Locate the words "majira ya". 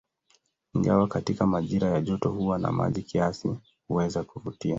1.47-2.01